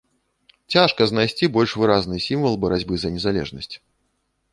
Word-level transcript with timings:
Цяжка 0.75 1.01
знайсці 1.09 1.49
больш 1.57 1.75
выразны 1.81 2.15
сімвал 2.27 2.57
барацьбы 2.65 2.95
за 3.05 3.13
незалежнасць. 3.19 3.71